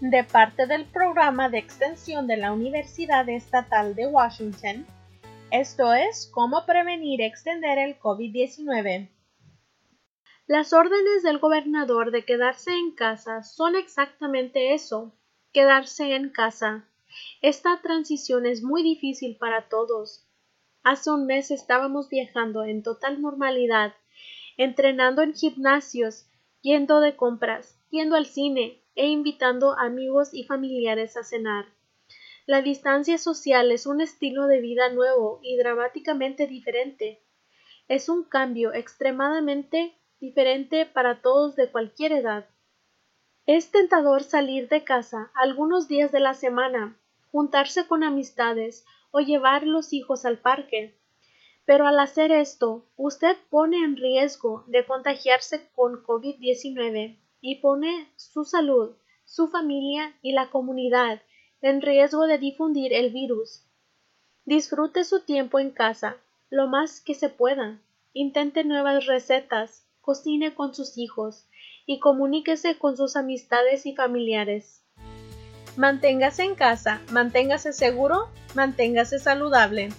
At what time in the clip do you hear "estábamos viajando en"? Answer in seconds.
21.50-22.82